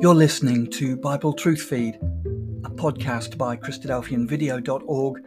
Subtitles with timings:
[0.00, 5.24] You're listening to Bible Truth Feed, a podcast by Christadelphianvideo.org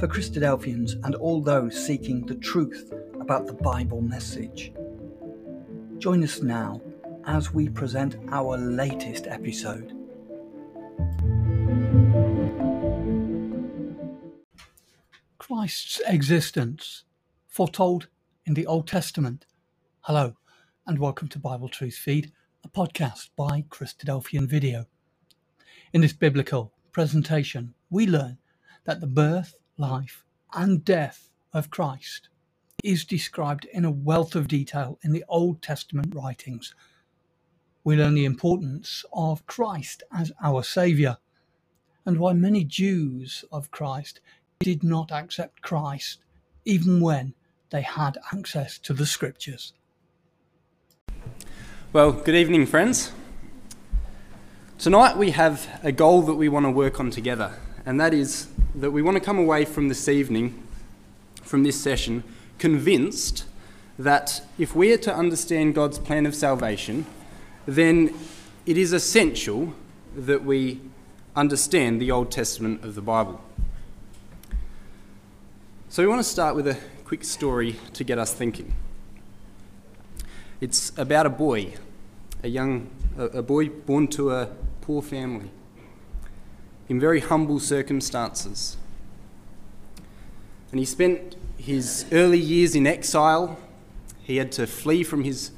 [0.00, 4.72] for Christadelphians and all those seeking the truth about the Bible message.
[5.98, 6.82] Join us now
[7.26, 9.92] as we present our latest episode.
[15.38, 17.04] Christ's existence,
[17.46, 18.08] foretold
[18.46, 19.46] in the Old Testament.
[20.00, 20.34] Hello,
[20.88, 22.32] and welcome to Bible Truth Feed
[22.68, 24.84] a podcast by Christadelphian Video.
[25.94, 28.36] In this biblical presentation, we learn
[28.84, 32.28] that the birth, life, and death of Christ
[32.84, 36.74] is described in a wealth of detail in the Old Testament writings.
[37.84, 41.16] We learn the importance of Christ as our Saviour
[42.04, 44.20] and why many Jews of Christ
[44.58, 46.18] did not accept Christ
[46.66, 47.34] even when
[47.70, 49.72] they had access to the Scriptures.
[51.90, 53.12] Well, good evening, friends.
[54.78, 57.54] Tonight we have a goal that we want to work on together,
[57.86, 60.62] and that is that we want to come away from this evening,
[61.40, 62.24] from this session,
[62.58, 63.46] convinced
[63.98, 67.06] that if we are to understand God's plan of salvation,
[67.64, 68.12] then
[68.66, 69.72] it is essential
[70.14, 70.82] that we
[71.34, 73.40] understand the Old Testament of the Bible.
[75.88, 76.76] So we want to start with a
[77.06, 78.74] quick story to get us thinking.
[80.60, 81.74] It's about a boy,
[82.42, 84.48] a young a, boy born to a
[84.80, 85.50] poor family
[86.88, 88.76] in very humble circumstances.
[90.70, 93.58] And he spent his early years in exile.
[94.22, 95.52] He had to flee from his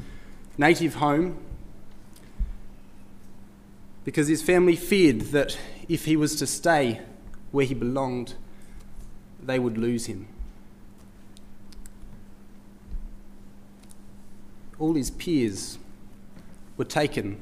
[0.58, 1.38] native home
[4.04, 7.00] because his family feared that if he was to stay
[7.52, 8.34] where he belonged,
[9.42, 10.28] they would lose him.
[14.80, 15.78] All his peers
[16.76, 17.38] were taken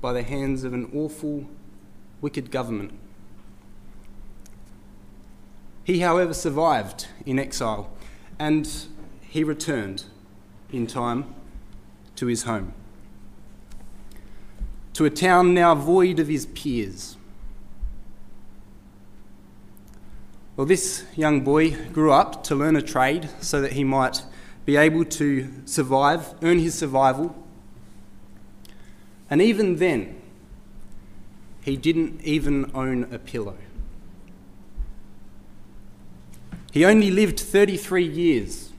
[0.00, 1.46] by the hands of an awful,
[2.20, 2.92] wicked government.
[5.84, 7.90] He, however, survived in exile
[8.38, 8.68] and
[9.20, 10.04] he returned
[10.72, 11.32] in time
[12.16, 12.74] to his home,
[14.94, 17.16] to a town now void of his peers.
[20.56, 24.22] Well, this young boy grew up to learn a trade so that he might
[24.64, 27.34] be able to survive, earn his survival.
[29.28, 30.20] And even then,
[31.62, 33.56] he didn't even own a pillow.
[36.72, 38.72] He only lived 33 years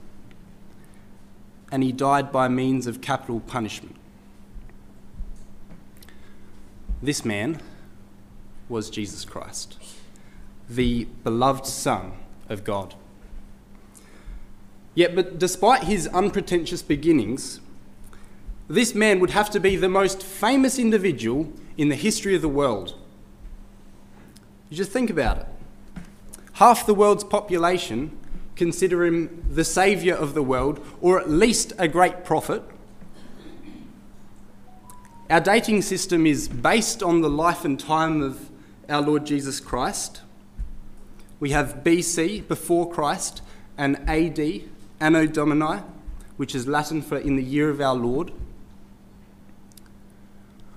[1.72, 3.96] and he died by means of capital punishment.
[7.02, 7.62] This man
[8.70, 9.78] was Jesus Christ,
[10.70, 12.14] the beloved Son
[12.48, 12.96] of God.
[14.94, 17.62] Yet, but despite his unpretentious beginnings,
[18.68, 22.50] this man would have to be the most famous individual in the history of the
[22.50, 22.96] world.
[24.70, 25.48] You just think about it.
[26.54, 28.18] Half the world's population
[28.56, 32.64] consider him the saviour of the world, or at least a great prophet.
[35.30, 38.50] Our dating system is based on the life and time of
[38.90, 40.22] our Lord Jesus Christ.
[41.40, 43.42] We have BC, before Christ,
[43.78, 44.64] and AD,
[45.02, 45.82] Anno Domini,
[46.38, 48.32] which is Latin for in the year of our Lord.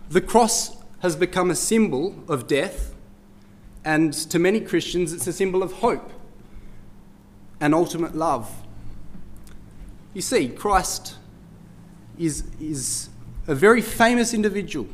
[0.09, 2.95] The cross has become a symbol of death,
[3.85, 6.11] and to many Christians, it's a symbol of hope
[7.61, 8.51] and ultimate love.
[10.15, 11.17] You see, Christ
[12.19, 13.11] is, is
[13.47, 14.89] a very famous individual.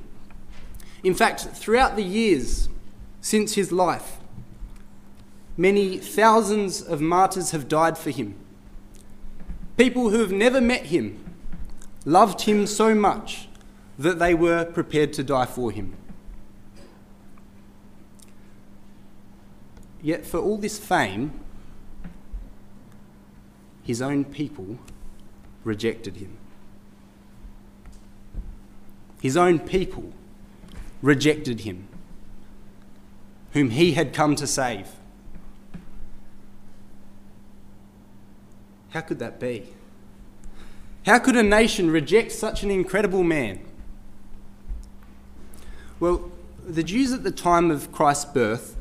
[1.05, 2.69] In fact, throughout the years
[3.21, 4.17] since his life,
[5.57, 8.35] many thousands of martyrs have died for him.
[9.81, 11.25] People who have never met him
[12.05, 13.49] loved him so much
[13.99, 15.97] that they were prepared to die for him.
[20.03, 21.33] Yet, for all this fame,
[23.83, 24.79] his own people
[25.65, 26.37] rejected him.
[29.23, 30.13] His own people
[31.01, 31.89] rejected him,
[33.53, 34.89] whom he had come to save.
[38.91, 39.69] How could that be?
[41.07, 43.61] How could a nation reject such an incredible man?
[45.99, 46.31] Well,
[46.67, 48.77] the Jews at the time of Christ's birth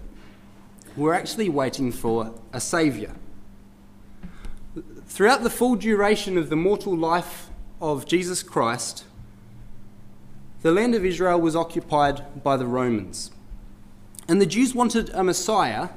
[0.95, 3.15] were actually waiting for a saviour.
[5.05, 7.49] Throughout the full duration of the mortal life
[7.81, 9.05] of Jesus Christ,
[10.61, 13.31] the land of Israel was occupied by the Romans.
[14.27, 15.89] And the Jews wanted a Messiah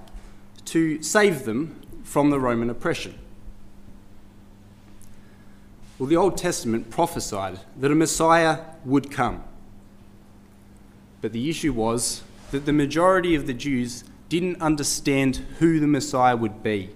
[0.66, 3.18] to save them from the Roman oppression.
[6.02, 9.44] Well, the Old Testament prophesied that a Messiah would come.
[11.20, 16.36] But the issue was that the majority of the Jews didn't understand who the Messiah
[16.36, 16.90] would be.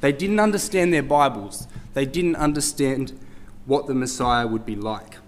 [0.00, 1.68] They didn't understand their Bibles.
[1.94, 3.16] They didn't understand
[3.66, 5.18] what the Messiah would be like.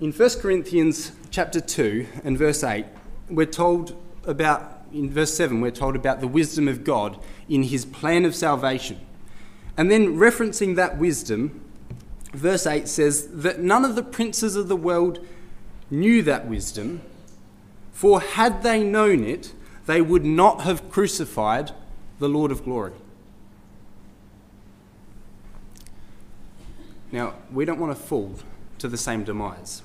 [0.00, 2.86] In 1 Corinthians chapter 2 and verse 8,
[3.28, 7.18] we're told about, in verse 7, we're told about the wisdom of God
[7.48, 9.00] in his plan of salvation.
[9.76, 11.60] And then referencing that wisdom,
[12.32, 15.24] verse 8 says that none of the princes of the world
[15.90, 17.02] knew that wisdom,
[17.92, 19.52] for had they known it,
[19.86, 21.72] they would not have crucified
[22.18, 22.92] the Lord of glory.
[27.12, 28.34] Now, we don't want to fall
[28.78, 29.82] to the same demise.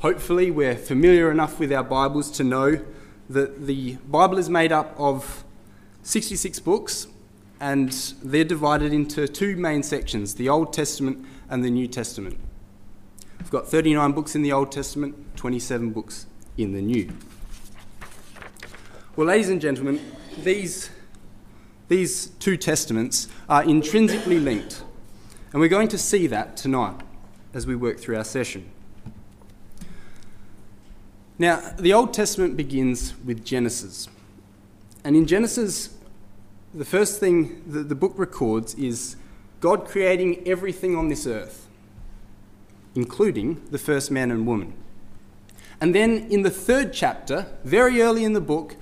[0.00, 2.84] Hopefully, we're familiar enough with our Bibles to know
[3.28, 5.44] that the Bible is made up of
[6.02, 7.06] 66 books
[7.60, 7.90] and
[8.22, 12.38] they're divided into two main sections the Old Testament and the New Testament.
[13.38, 16.26] We've got 39 books in the Old Testament, 27 books
[16.56, 17.12] in the New.
[19.16, 20.00] Well, ladies and gentlemen,
[20.42, 20.90] these,
[21.88, 24.82] these two testaments are intrinsically linked,
[25.52, 27.00] and we're going to see that tonight
[27.54, 28.70] as we work through our session.
[31.38, 34.08] Now, the Old Testament begins with Genesis.
[35.04, 35.94] And in Genesis,
[36.74, 39.16] the first thing that the book records is
[39.60, 41.66] God creating everything on this earth,
[42.94, 44.74] including the first man and woman.
[45.80, 48.76] And then in the third chapter, very early in the book,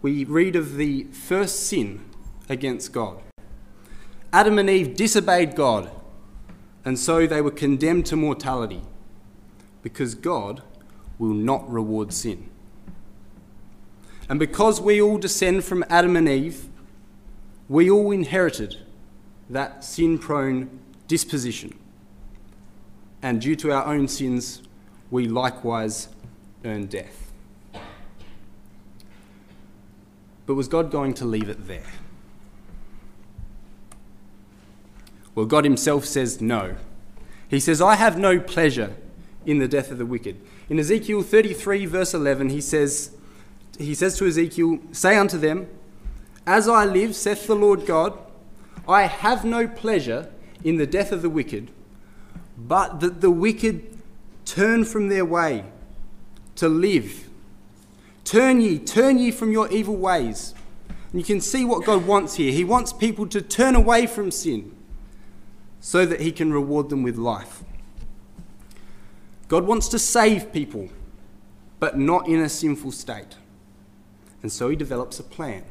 [0.00, 2.04] we read of the first sin
[2.48, 3.20] against God.
[4.32, 5.90] Adam and Eve disobeyed God,
[6.84, 8.82] and so they were condemned to mortality
[9.82, 10.62] because God
[11.18, 12.50] will not reward sin.
[14.28, 16.68] And because we all descend from Adam and Eve,
[17.68, 18.78] we all inherited
[19.50, 21.78] that sin prone disposition.
[23.22, 24.62] And due to our own sins,
[25.10, 26.08] we likewise
[26.64, 27.32] earn death.
[30.46, 31.86] But was God going to leave it there?
[35.34, 36.76] Well, God Himself says no.
[37.48, 38.94] He says, I have no pleasure
[39.46, 40.40] in the death of the wicked.
[40.68, 43.10] In Ezekiel 33, verse 11, he says,
[43.78, 45.68] he says to Ezekiel, Say unto them,
[46.46, 48.18] As I live, saith the Lord God,
[48.88, 50.30] I have no pleasure
[50.62, 51.70] in the death of the wicked,
[52.56, 53.98] but that the wicked
[54.44, 55.64] turn from their way
[56.56, 57.28] to live.
[58.24, 60.54] Turn ye, turn ye from your evil ways.
[60.88, 62.52] And you can see what God wants here.
[62.52, 64.74] He wants people to turn away from sin
[65.80, 67.62] so that He can reward them with life.
[69.48, 70.88] God wants to save people,
[71.78, 73.36] but not in a sinful state.
[74.44, 75.64] And so he develops a plan.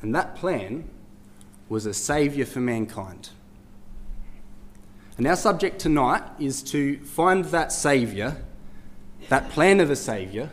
[0.00, 0.90] And that plan
[1.68, 3.30] was a saviour for mankind.
[5.16, 8.38] And our subject tonight is to find that saviour,
[9.28, 10.50] that plan of a saviour,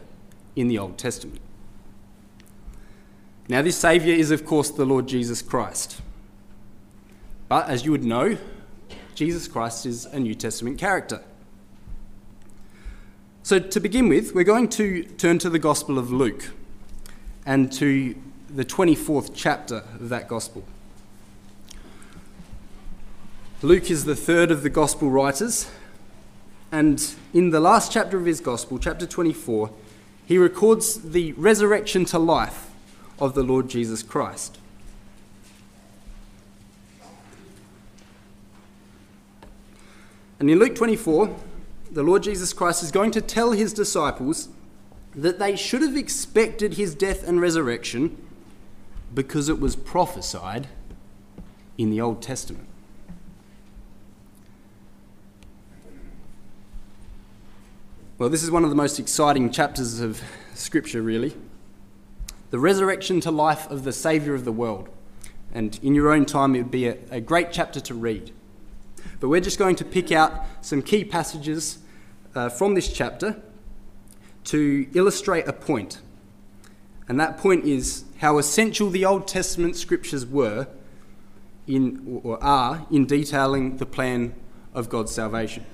[0.55, 1.41] in the Old Testament.
[3.47, 5.99] Now, this saviour is, of course, the Lord Jesus Christ.
[7.47, 8.37] But as you would know,
[9.15, 11.23] Jesus Christ is a New Testament character.
[13.41, 16.51] So, to begin with, we're going to turn to the Gospel of Luke
[17.45, 18.15] and to
[18.49, 20.63] the 24th chapter of that Gospel.
[23.61, 25.71] Luke is the third of the Gospel writers,
[26.71, 29.71] and in the last chapter of his Gospel, chapter 24,
[30.25, 32.69] he records the resurrection to life
[33.19, 34.59] of the Lord Jesus Christ.
[40.39, 41.35] And in Luke 24,
[41.91, 44.49] the Lord Jesus Christ is going to tell his disciples
[45.15, 48.17] that they should have expected his death and resurrection
[49.13, 50.67] because it was prophesied
[51.77, 52.67] in the Old Testament.
[58.19, 60.21] Well, this is one of the most exciting chapters of
[60.53, 61.35] Scripture, really.
[62.51, 64.89] The resurrection to life of the Saviour of the world.
[65.53, 68.33] And in your own time, it would be a, a great chapter to read.
[69.19, 71.79] But we're just going to pick out some key passages
[72.35, 73.41] uh, from this chapter
[74.45, 76.01] to illustrate a point.
[77.07, 80.67] And that point is how essential the Old Testament scriptures were
[81.67, 84.35] in, or are in detailing the plan
[84.73, 85.65] of God's salvation.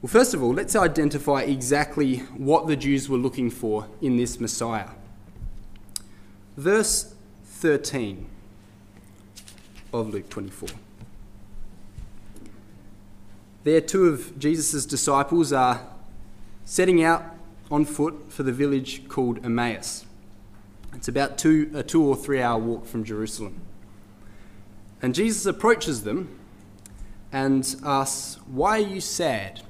[0.00, 4.40] Well, first of all, let's identify exactly what the Jews were looking for in this
[4.40, 4.88] Messiah.
[6.56, 8.26] Verse 13
[9.92, 10.68] of Luke 24.
[13.64, 15.86] There, two of Jesus' disciples are
[16.64, 17.24] setting out
[17.70, 20.04] on foot for the village called Emmaus.
[20.94, 23.60] It's about two, a two or three hour walk from Jerusalem.
[25.00, 26.38] And Jesus approaches them
[27.32, 29.62] and asks, Why are you sad?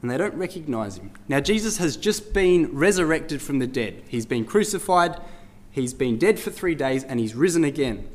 [0.00, 1.10] And they don't recognize him.
[1.26, 4.04] Now, Jesus has just been resurrected from the dead.
[4.08, 5.20] He's been crucified,
[5.72, 8.08] he's been dead for three days, and he's risen again.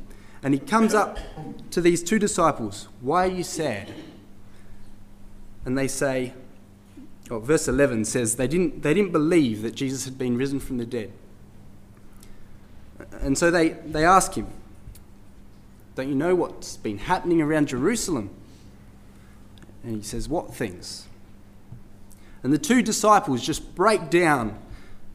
[0.44, 1.18] And he comes up
[1.70, 3.90] to these two disciples, Why are you sad?
[5.64, 6.34] And they say,
[7.30, 10.76] oh, verse 11 says, they didn't, they didn't believe that Jesus had been risen from
[10.76, 11.10] the dead.
[13.20, 14.46] And so they, they ask him,
[15.94, 18.28] Don't you know what's been happening around Jerusalem?
[19.82, 21.06] And he says, What things?
[22.42, 24.58] And the two disciples just break down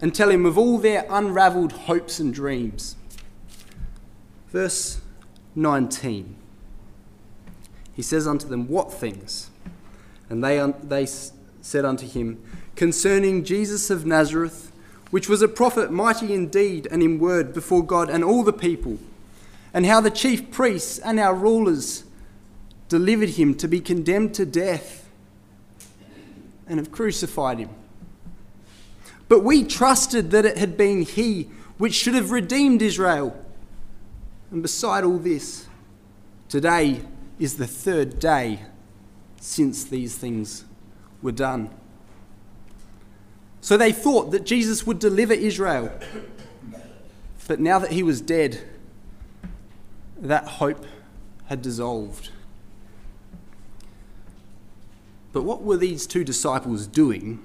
[0.01, 2.95] and tell him of all their unraveled hopes and dreams.
[4.47, 5.01] Verse
[5.55, 6.35] 19
[7.93, 9.49] He says unto them, What things?
[10.29, 12.41] And they, they said unto him,
[12.75, 14.71] Concerning Jesus of Nazareth,
[15.11, 18.53] which was a prophet mighty in deed and in word before God and all the
[18.53, 18.99] people,
[19.73, 22.03] and how the chief priests and our rulers
[22.87, 25.07] delivered him to be condemned to death
[26.67, 27.69] and have crucified him.
[29.27, 33.35] But we trusted that it had been he which should have redeemed Israel.
[34.51, 35.67] And beside all this,
[36.47, 37.01] today
[37.37, 38.61] is the third day
[39.39, 40.65] since these things
[41.21, 41.69] were done.
[43.61, 45.91] So they thought that Jesus would deliver Israel.
[47.47, 48.61] But now that he was dead,
[50.17, 50.85] that hope
[51.45, 52.29] had dissolved.
[55.31, 57.39] But what were these two disciples doing,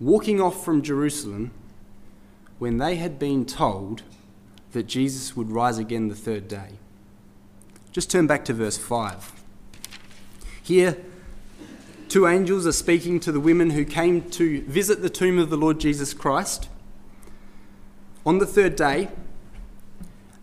[0.00, 1.50] walking off from Jerusalem,
[2.58, 4.02] when they had been told
[4.76, 6.72] that Jesus would rise again the third day?
[7.92, 9.32] Just turn back to verse 5.
[10.62, 10.98] Here,
[12.08, 15.56] Two angels are speaking to the women who came to visit the tomb of the
[15.56, 16.68] Lord Jesus Christ
[18.24, 19.08] on the third day.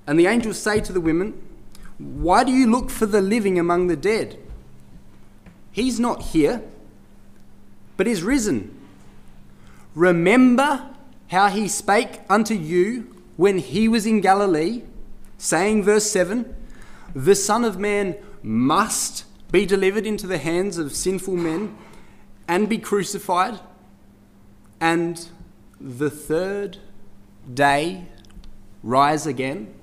[0.06, 1.42] And the angels say to the women,
[2.00, 4.38] Why do you look for the living among the dead?
[5.72, 6.62] He's not here,
[7.96, 8.78] but is risen.
[9.96, 10.90] Remember
[11.28, 14.84] how he spake unto you when he was in Galilee,
[15.38, 16.54] saying, verse 7
[17.16, 21.76] The Son of Man must be delivered into the hands of sinful men
[22.48, 23.60] and be crucified,
[24.82, 25.30] and
[25.80, 26.78] the third
[27.54, 28.06] day
[28.82, 29.74] rise again?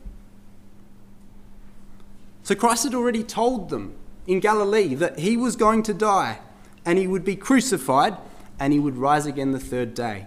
[2.42, 3.94] So Christ had already told them
[4.26, 6.40] in Galilee that he was going to die
[6.84, 8.16] and he would be crucified
[8.58, 10.26] and he would rise again the third day.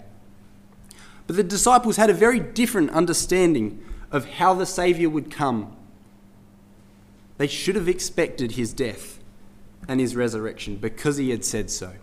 [1.27, 5.75] But the disciples had a very different understanding of how the Saviour would come.
[7.37, 9.19] They should have expected his death
[9.87, 11.93] and his resurrection because he had said so.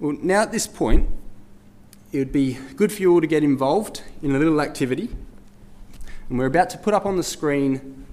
[0.00, 1.08] Well, now at this point,
[2.12, 5.10] it would be good for you all to get involved in a little activity.
[6.28, 8.06] And we're about to put up on the screen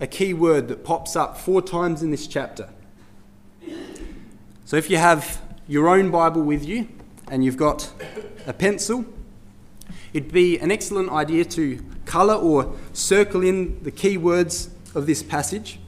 [0.00, 2.68] a key word that pops up four times in this chapter.
[4.64, 5.40] So if you have
[5.70, 6.88] your own Bible with you
[7.30, 7.92] and you've got
[8.44, 9.04] a pencil,
[10.12, 15.22] it'd be an excellent idea to colour or circle in the key words of this
[15.22, 15.78] passage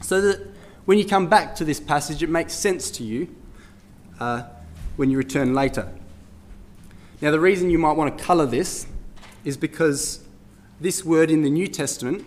[0.00, 0.40] so that
[0.86, 3.28] when you come back to this passage, it makes sense to you
[4.20, 4.44] uh,
[4.96, 5.92] when you return later.
[7.20, 8.86] Now, the reason you might want to colour this
[9.44, 10.24] is because
[10.80, 12.24] this word in the New Testament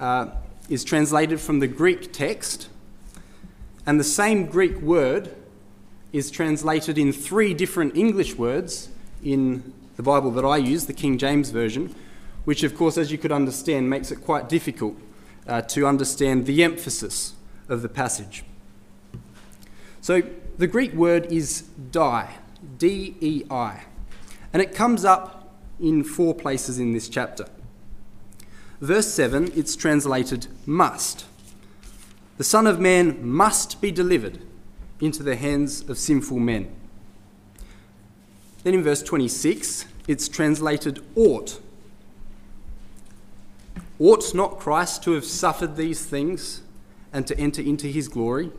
[0.00, 0.30] uh,
[0.68, 2.70] is translated from the Greek text,
[3.86, 5.32] and the same Greek word
[6.12, 8.88] is translated in three different English words
[9.22, 11.94] in the Bible that I use, the King James Version,
[12.44, 14.96] which, of course, as you could understand, makes it quite difficult
[15.46, 17.34] uh, to understand the emphasis
[17.68, 18.44] of the passage.
[20.00, 20.22] So,
[20.58, 22.36] the Greek word is die,
[22.78, 23.84] D E I,
[24.52, 27.46] and it comes up in four places in this chapter.
[28.80, 31.24] Verse 7, it's translated must.
[32.38, 34.38] The Son of Man must be delivered
[35.00, 36.74] into the hands of sinful men.
[38.62, 41.60] Then in verse 26, it's translated ought.
[43.98, 46.62] Ought not Christ to have suffered these things
[47.12, 48.50] and to enter into his glory?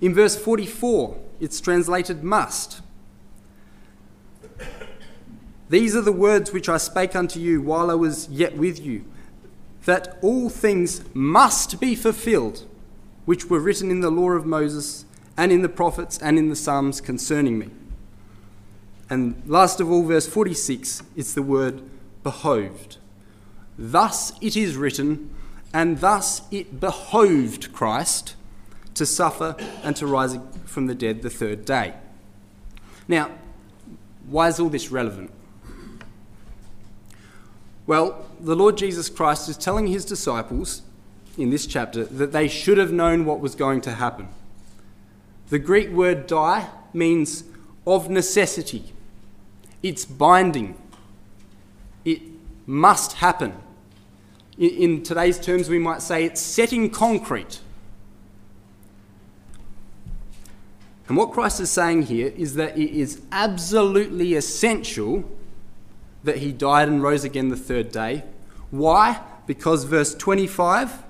[0.00, 2.82] In verse 44, it's translated must.
[5.68, 9.04] These are the words which I spake unto you while I was yet with you,
[9.84, 12.64] that all things must be fulfilled,
[13.26, 15.04] which were written in the law of Moses
[15.38, 17.70] and in the prophets and in the Psalms concerning me.
[19.08, 21.80] And last of all, verse 46, it's the word
[22.24, 22.98] behoved.
[23.78, 25.30] Thus it is written,
[25.72, 28.34] and thus it behoved Christ
[28.94, 29.54] to suffer
[29.84, 31.94] and to rise from the dead the third day.
[33.06, 33.30] Now,
[34.28, 35.30] why is all this relevant?
[37.86, 40.82] Well, the Lord Jesus Christ is telling his disciples
[41.38, 44.28] in this chapter that they should have known what was going to happen.
[45.50, 47.44] The Greek word die means
[47.86, 48.92] of necessity,
[49.82, 50.76] it's binding,
[52.04, 52.20] it
[52.66, 53.54] must happen.
[54.58, 57.60] In today's terms, we might say it's set in concrete.
[61.06, 65.24] And what Christ is saying here is that it is absolutely essential
[66.24, 68.24] that he died and rose again the third day.
[68.70, 69.22] Why?
[69.46, 71.04] Because verse 25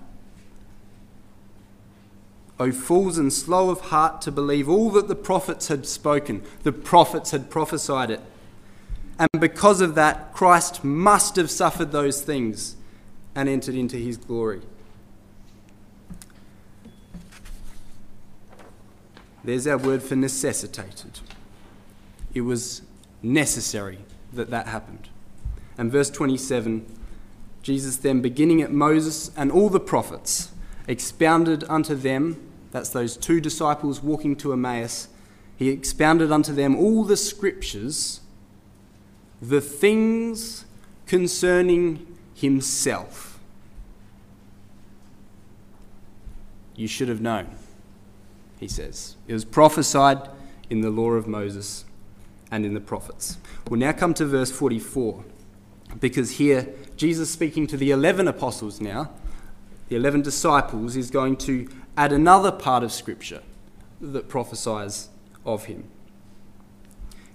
[2.61, 6.73] O fools and slow of heart to believe all that the prophets had spoken, the
[6.73, 8.21] prophets had prophesied it.
[9.19, 12.77] And because of that, Christ must have suffered those things
[13.35, 14.63] and entered into his glory.
[19.45, 21.21] There's our word for necessitated.
[22.35, 22.83] It was
[23.23, 23.99] necessary
[24.33, 25.09] that that happened.
[25.77, 26.95] And verse 27
[27.63, 30.53] Jesus then, beginning at Moses and all the prophets,
[30.87, 35.09] expounded unto them, that's those two disciples walking to Emmaus,
[35.57, 38.21] he expounded unto them all the scriptures,
[39.43, 40.65] the things
[41.07, 43.41] concerning himself.
[46.77, 47.49] You should have known,
[48.61, 49.17] he says.
[49.27, 50.29] It was prophesied
[50.71, 51.85] in the law of Moses
[52.53, 53.39] and in the prophets.
[53.69, 55.25] We'll now come to verse 44,
[55.99, 59.11] because here Jesus, speaking to the 11 apostles now,
[59.89, 63.43] the 11 disciples, is going to add another part of Scripture
[64.01, 65.09] that prophesies
[65.45, 65.91] of him.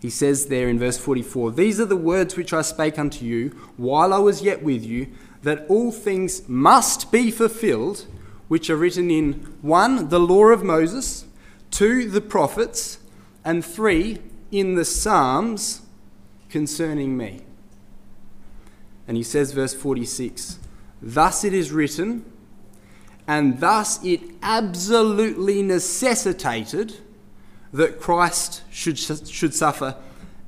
[0.01, 3.50] He says there in verse 44 These are the words which I spake unto you
[3.75, 5.08] while I was yet with you,
[5.41, 8.08] that all things must be fulfilled,
[8.48, 10.08] which are written in 1.
[10.08, 11.25] the law of Moses,
[11.72, 12.10] 2.
[12.10, 13.00] the prophets,
[13.43, 14.20] and 3
[14.51, 15.82] in the Psalms
[16.50, 17.41] concerning me.
[19.10, 20.60] And he says, verse 46
[21.02, 22.23] Thus it is written,
[23.27, 26.97] and thus it absolutely necessitated
[27.71, 29.95] that Christ should, should suffer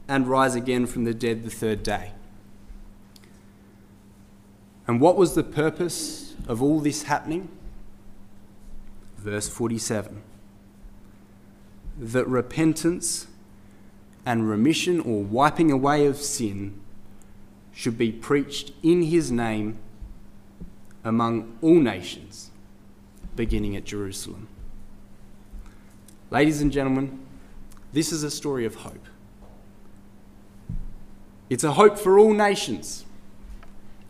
[0.08, 2.12] and rise again from the dead the third day.
[4.88, 7.50] And what was the purpose of all this happening?
[9.18, 10.22] Verse 47
[11.98, 13.28] that repentance
[14.26, 16.80] and remission or wiping away of sin
[17.72, 19.78] should be preached in his name
[21.04, 22.52] among all nations,
[23.36, 24.48] beginning at Jerusalem.
[26.32, 27.20] Ladies and gentlemen,
[27.94, 29.06] this is a story of hope.
[31.50, 33.06] It's a hope for all nations,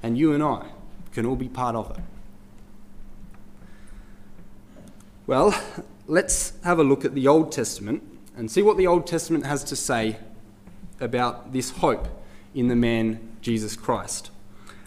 [0.01, 0.67] and you and I
[1.11, 2.03] can all be part of it.
[5.27, 5.59] Well,
[6.07, 8.03] let's have a look at the Old Testament
[8.37, 10.17] and see what the Old Testament has to say
[10.99, 12.07] about this hope
[12.53, 14.31] in the man Jesus Christ.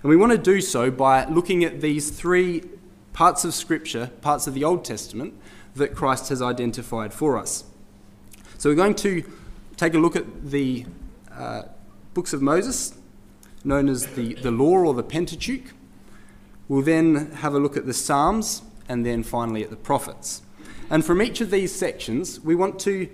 [0.03, 2.63] And we want to do so by looking at these three
[3.19, 5.35] parts of Scripture, parts of the Old Testament,
[5.75, 7.65] that Christ has identified for us.
[8.59, 9.25] So we're going to
[9.77, 10.87] take a look at the
[11.33, 11.63] uh,
[12.15, 12.95] books of Moses,
[13.65, 15.75] known as the, the Law or the Pentateuch.
[16.69, 20.43] We'll then have a look at the Psalms, and then finally at the prophets.
[20.89, 23.09] And from each of these sections, we want to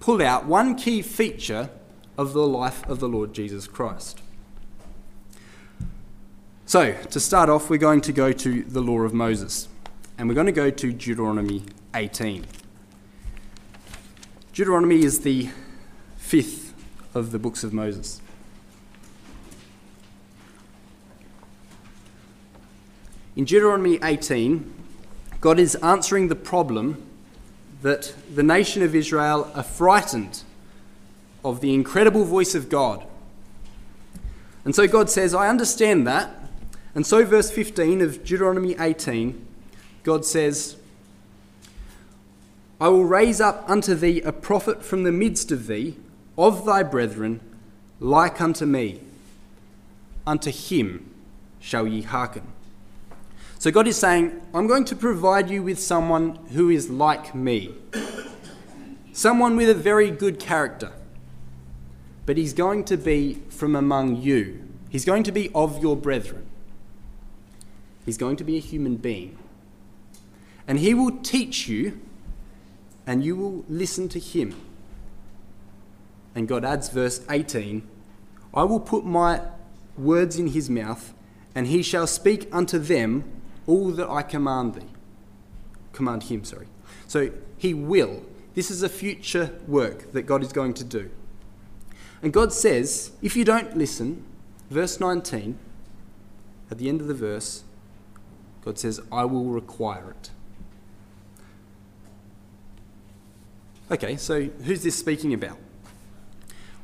[0.00, 1.68] pull out one key feature
[2.16, 4.22] of the life of the Lord Jesus Christ.
[6.68, 9.68] So, to start off, we're going to go to the law of Moses,
[10.18, 11.62] and we're going to go to Deuteronomy
[11.94, 12.44] 18.
[14.52, 15.48] Deuteronomy is the
[16.16, 16.74] fifth
[17.14, 18.20] of the books of Moses.
[23.36, 24.74] In Deuteronomy 18,
[25.40, 27.00] God is answering the problem
[27.82, 30.42] that the nation of Israel are frightened
[31.44, 33.06] of the incredible voice of God.
[34.64, 36.32] And so God says, I understand that.
[36.96, 39.46] And so, verse 15 of Deuteronomy 18,
[40.02, 40.76] God says,
[42.80, 45.98] I will raise up unto thee a prophet from the midst of thee,
[46.38, 47.42] of thy brethren,
[48.00, 49.02] like unto me.
[50.26, 51.12] Unto him
[51.60, 52.44] shall ye hearken.
[53.58, 57.74] So God is saying, I'm going to provide you with someone who is like me,
[59.12, 60.92] someone with a very good character.
[62.24, 66.45] But he's going to be from among you, he's going to be of your brethren.
[68.06, 69.36] He's going to be a human being.
[70.66, 72.00] And he will teach you,
[73.06, 74.54] and you will listen to him.
[76.34, 77.86] And God adds verse 18
[78.54, 79.42] I will put my
[79.98, 81.12] words in his mouth,
[81.54, 83.24] and he shall speak unto them
[83.66, 84.86] all that I command thee.
[85.92, 86.68] Command him, sorry.
[87.06, 88.22] So he will.
[88.54, 91.10] This is a future work that God is going to do.
[92.22, 94.24] And God says, if you don't listen,
[94.70, 95.58] verse 19,
[96.70, 97.64] at the end of the verse,
[98.66, 100.30] God says, I will require it.
[103.92, 105.56] Okay, so who's this speaking about?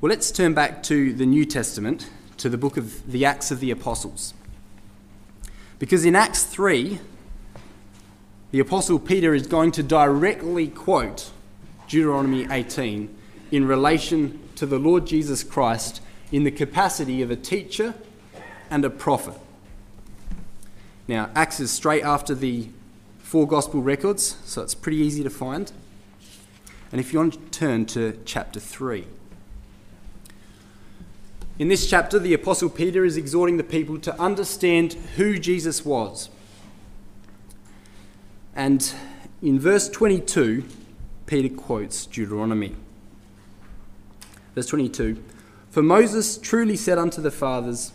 [0.00, 3.58] Well, let's turn back to the New Testament, to the book of the Acts of
[3.58, 4.32] the Apostles.
[5.80, 7.00] Because in Acts 3,
[8.52, 11.32] the Apostle Peter is going to directly quote
[11.88, 13.12] Deuteronomy 18
[13.50, 17.94] in relation to the Lord Jesus Christ in the capacity of a teacher
[18.70, 19.34] and a prophet.
[21.08, 22.68] Now, Acts is straight after the
[23.18, 25.72] four gospel records, so it's pretty easy to find.
[26.92, 29.06] And if you want to turn to chapter 3.
[31.58, 36.28] In this chapter, the Apostle Peter is exhorting the people to understand who Jesus was.
[38.54, 38.92] And
[39.40, 40.64] in verse 22,
[41.26, 42.74] Peter quotes Deuteronomy.
[44.54, 45.22] Verse 22
[45.70, 47.92] For Moses truly said unto the fathers,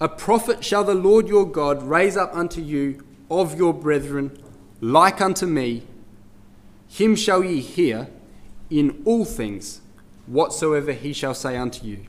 [0.00, 4.42] A prophet shall the Lord your God raise up unto you of your brethren,
[4.80, 5.82] like unto me.
[6.88, 8.08] Him shall ye hear
[8.70, 9.80] in all things
[10.26, 12.06] whatsoever he shall say unto you.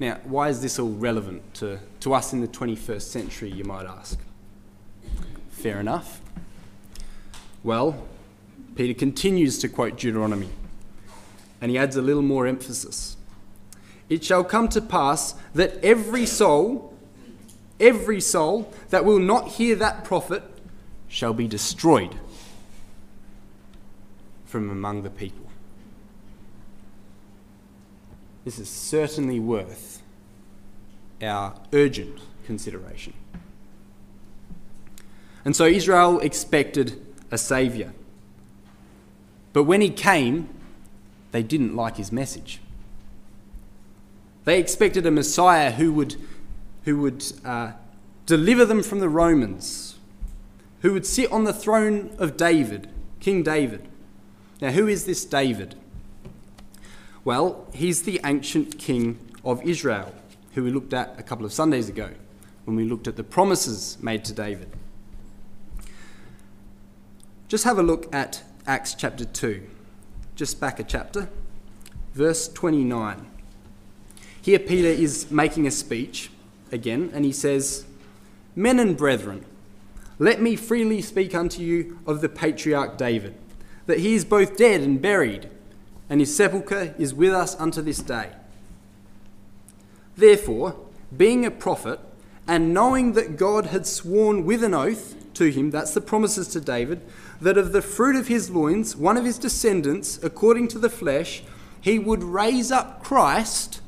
[0.00, 3.86] Now, why is this all relevant to, to us in the 21st century, you might
[3.86, 4.18] ask?
[5.50, 6.20] Fair enough.
[7.62, 8.06] Well,
[8.74, 10.48] Peter continues to quote Deuteronomy,
[11.60, 13.16] and he adds a little more emphasis.
[14.14, 16.94] It shall come to pass that every soul,
[17.80, 20.44] every soul that will not hear that prophet
[21.08, 22.14] shall be destroyed
[24.44, 25.46] from among the people.
[28.44, 30.00] This is certainly worth
[31.20, 33.14] our urgent consideration.
[35.44, 37.92] And so Israel expected a saviour.
[39.52, 40.50] But when he came,
[41.32, 42.60] they didn't like his message.
[44.44, 46.16] They expected a Messiah who would,
[46.84, 47.72] who would uh,
[48.26, 49.96] deliver them from the Romans,
[50.80, 52.88] who would sit on the throne of David,
[53.20, 53.88] King David.
[54.60, 55.74] Now, who is this David?
[57.24, 60.14] Well, he's the ancient king of Israel,
[60.52, 62.10] who we looked at a couple of Sundays ago
[62.66, 64.70] when we looked at the promises made to David.
[67.48, 69.66] Just have a look at Acts chapter 2,
[70.34, 71.28] just back a chapter,
[72.12, 73.33] verse 29.
[74.44, 76.30] Here, Peter is making a speech
[76.70, 77.86] again, and he says,
[78.54, 79.46] Men and brethren,
[80.18, 83.34] let me freely speak unto you of the patriarch David,
[83.86, 85.48] that he is both dead and buried,
[86.10, 88.32] and his sepulchre is with us unto this day.
[90.14, 90.76] Therefore,
[91.16, 91.98] being a prophet,
[92.46, 96.60] and knowing that God had sworn with an oath to him, that's the promises to
[96.60, 97.00] David,
[97.40, 101.42] that of the fruit of his loins, one of his descendants, according to the flesh,
[101.80, 103.80] he would raise up Christ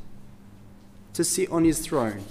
[1.17, 2.25] to sit on his throne.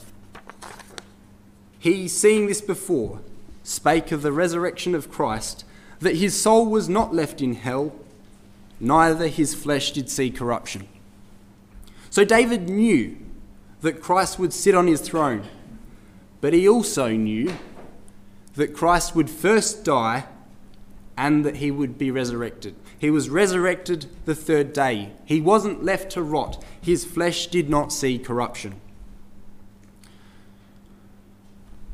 [1.80, 3.20] He, seeing this before,
[3.64, 5.66] spake of the resurrection of Christ,
[6.00, 7.96] that his soul was not left in hell,
[8.80, 10.88] neither his flesh did see corruption.
[12.12, 13.18] So David knew
[13.82, 15.44] that Christ would sit on his throne,
[16.40, 17.54] but he also knew
[18.54, 20.26] that Christ would first die
[21.18, 22.76] and that he would be resurrected.
[23.06, 25.12] He was resurrected the third day.
[25.26, 26.64] He wasn't left to rot.
[26.82, 28.82] His flesh did not see corruption.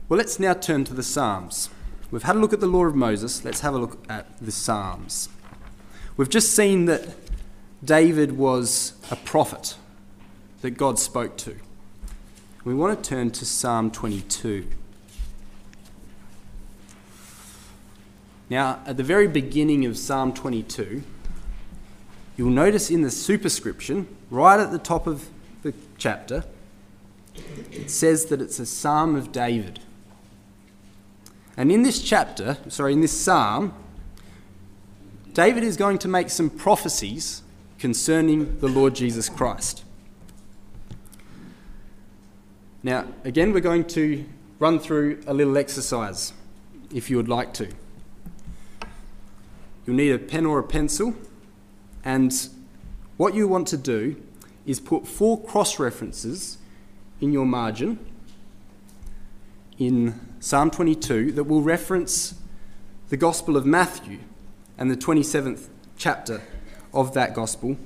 [0.08, 1.69] Well, let's now turn to the Psalms.
[2.12, 3.43] We've had a look at the law of Moses.
[3.43, 5.28] Let's have a look at the Psalms.
[6.15, 7.13] We've just seen that
[7.84, 9.76] David was a prophet
[10.62, 11.58] that God spoke to.
[12.63, 14.65] We want to turn to Psalm 22.
[18.52, 21.04] Now, at the very beginning of Psalm 22,
[22.36, 25.30] you'll notice in the superscription, right at the top of
[25.64, 26.44] the chapter,
[27.72, 29.80] it says that it's a psalm of David.
[31.56, 33.74] And in this chapter, sorry, in this psalm,
[35.34, 37.44] David is going to make some prophecies
[37.80, 39.86] concerning the Lord Jesus Christ.
[42.84, 44.26] Now, again, we're going to
[44.60, 46.34] run through a little exercise
[46.94, 47.70] if you would like to.
[49.86, 51.15] You'll need a pen or a pencil,
[52.04, 52.34] and
[53.17, 54.22] what you want to do
[54.65, 56.58] is put four cross references
[57.20, 58.00] in your margin
[59.80, 62.36] in Psalm 22 that will reference
[63.10, 64.20] the Gospel of Matthew
[64.78, 65.67] and the 27th
[65.98, 66.41] chapter
[66.94, 67.78] of that Gospel,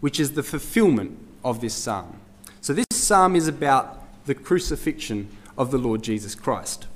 [0.00, 2.20] which is the fulfillment of this psalm.
[2.60, 6.87] So, this psalm is about the crucifixion of the Lord Jesus Christ.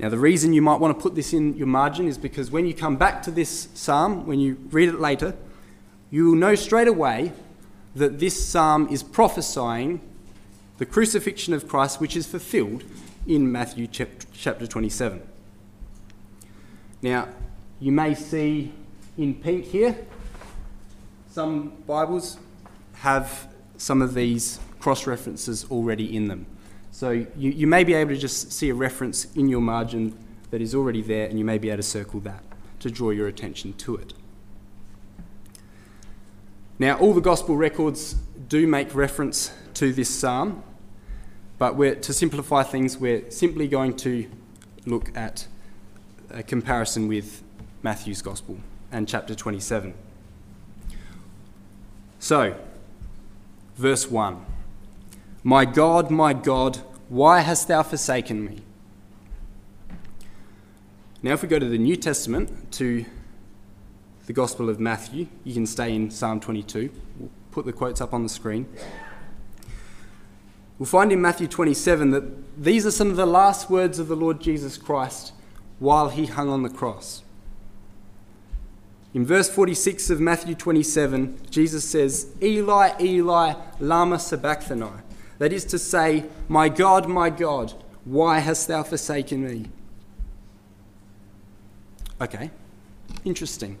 [0.00, 2.64] Now, the reason you might want to put this in your margin is because when
[2.64, 5.36] you come back to this psalm, when you read it later,
[6.10, 7.32] you will know straight away
[7.94, 10.00] that this psalm is prophesying
[10.78, 12.82] the crucifixion of Christ, which is fulfilled
[13.26, 15.20] in Matthew chapter 27.
[17.02, 17.28] Now,
[17.78, 18.72] you may see
[19.18, 19.98] in pink here,
[21.30, 22.38] some Bibles
[22.94, 26.46] have some of these cross references already in them.
[26.92, 30.16] So you, you may be able to just see a reference in your margin
[30.50, 32.42] that is already there, and you may be able to circle that
[32.80, 34.14] to draw your attention to it.
[36.78, 38.14] Now, all the gospel records
[38.48, 40.62] do make reference to this psalm,
[41.58, 44.28] but to simplify things, we're simply going to
[44.86, 45.46] look at
[46.30, 47.42] a comparison with
[47.82, 48.58] Matthew's gospel
[48.90, 49.94] and chapter 27.
[52.18, 52.56] So,
[53.76, 54.44] verse 1
[55.42, 58.58] My God, my God, why hast thou forsaken me?
[61.22, 63.06] Now, if we go to the New Testament, to
[64.26, 66.90] the Gospel of Matthew, you can stay in Psalm 22.
[67.18, 68.66] We'll put the quotes up on the screen.
[70.78, 74.16] We'll find in Matthew 27 that these are some of the last words of the
[74.16, 75.32] Lord Jesus Christ
[75.78, 77.22] while he hung on the cross.
[79.12, 85.02] In verse 46 of Matthew 27, Jesus says, Eli, Eli, Lama Sabachthani.
[85.40, 87.72] That is to say, My God, my God,
[88.04, 89.70] why hast thou forsaken me?
[92.20, 92.50] Okay,
[93.24, 93.78] interesting.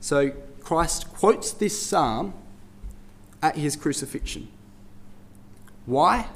[0.00, 0.30] So
[0.60, 2.32] Christ quotes this psalm
[3.42, 4.48] at his crucifixion.
[5.84, 6.28] Why?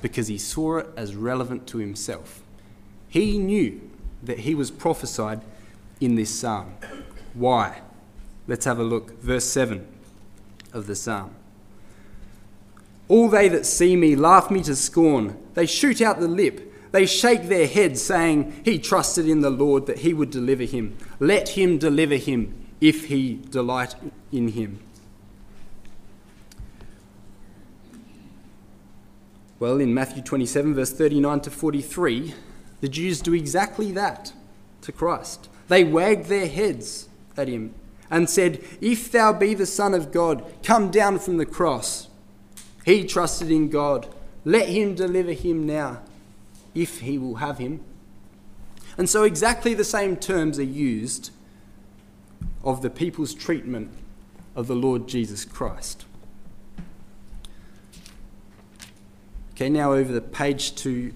[0.00, 2.40] Because he saw it as relevant to himself.
[3.08, 3.80] He knew
[4.22, 5.40] that he was prophesied
[6.00, 6.76] in this psalm.
[7.34, 7.80] Why?
[8.46, 9.20] Let's have a look.
[9.20, 9.88] Verse 7
[10.72, 11.34] of the psalm.
[13.10, 15.36] All they that see me laugh me to scorn.
[15.54, 16.72] They shoot out the lip.
[16.92, 20.96] They shake their heads, saying, He trusted in the Lord that he would deliver him.
[21.18, 23.96] Let him deliver him if he delight
[24.30, 24.78] in him.
[29.58, 32.34] Well, in Matthew 27, verse 39 to 43,
[32.80, 34.32] the Jews do exactly that
[34.82, 35.48] to Christ.
[35.66, 37.74] They wagged their heads at him
[38.08, 42.06] and said, If thou be the Son of God, come down from the cross.
[42.84, 44.12] He trusted in God.
[44.44, 46.00] Let him deliver him now
[46.74, 47.80] if he will have him.
[48.96, 51.30] And so, exactly the same terms are used
[52.62, 53.90] of the people's treatment
[54.54, 56.04] of the Lord Jesus Christ.
[59.52, 61.12] Okay, now over the page to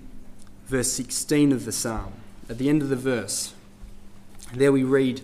[0.66, 2.12] verse 16 of the psalm.
[2.48, 3.54] At the end of the verse,
[4.52, 5.22] there we read,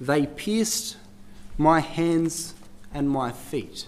[0.00, 0.96] They pierced
[1.58, 2.54] my hands
[2.92, 3.86] and my feet.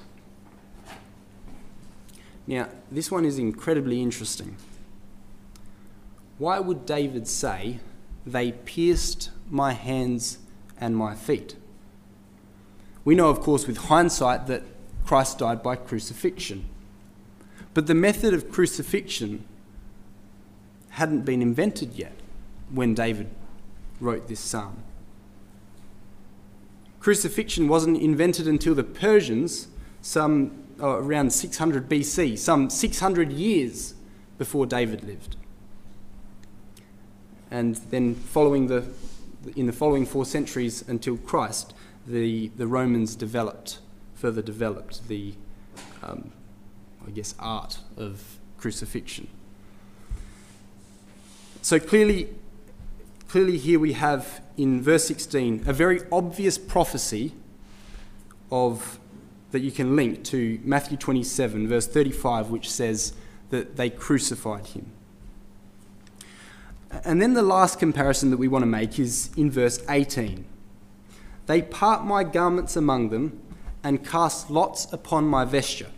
[2.46, 4.56] Now, this one is incredibly interesting
[6.38, 7.78] why would David say,
[8.26, 10.38] They pierced my hands
[10.78, 11.56] and my feet?
[13.04, 14.62] We know, of course, with hindsight, that
[15.04, 16.66] Christ died by crucifixion.
[17.72, 19.44] But the method of crucifixion
[20.90, 22.14] hadn't been invented yet
[22.70, 23.30] when David
[24.00, 24.82] wrote this psalm.
[27.00, 29.68] Crucifixion wasn't invented until the Persians,
[30.02, 33.95] some oh, around 600 BC, some 600 years
[34.39, 35.37] before David lived
[37.51, 38.85] and then following the,
[39.55, 41.75] in the following four centuries until Christ,
[42.07, 43.79] the, the Romans developed,
[44.15, 45.35] further developed the,
[46.03, 46.33] um,
[47.07, 49.29] I guess, art of crucifixion.
[51.62, 52.29] So clearly,
[53.29, 57.33] clearly here we have in verse 16 a very obvious prophecy
[58.51, 58.99] of
[59.57, 63.14] that you can link to Matthew 27 verse 35 which says
[63.49, 64.92] that they crucified him.
[67.05, 70.45] And then the last comparison that we want to make is in verse 18.
[71.47, 73.40] They part my garments among them
[73.83, 75.90] and cast lots upon my vesture.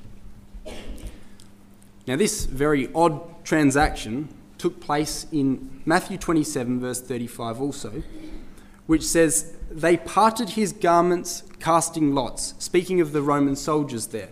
[2.07, 8.05] Now, this very odd transaction took place in Matthew 27, verse 35, also,
[8.87, 14.31] which says, They parted his garments, casting lots, speaking of the Roman soldiers there.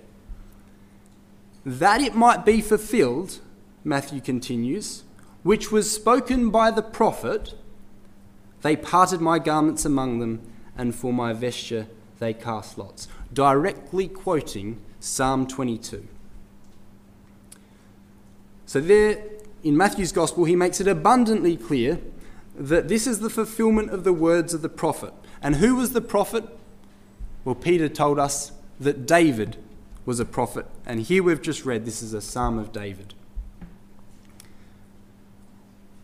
[1.65, 3.41] That it might be fulfilled,
[3.85, 5.03] Matthew continues,
[5.43, 7.55] which was spoken by the prophet,
[8.62, 10.41] they parted my garments among them,
[10.77, 11.87] and for my vesture
[12.19, 13.09] they cast lots.
[13.33, 16.07] Directly quoting Psalm 22.
[18.67, 19.23] So, there
[19.62, 22.01] in Matthew's Gospel, he makes it abundantly clear
[22.57, 25.12] that this is the fulfillment of the words of the prophet.
[25.43, 26.45] And who was the prophet?
[27.47, 29.57] Well, Peter told us that David
[30.05, 30.67] was a prophet.
[30.85, 33.15] And here we've just read this is a psalm of David.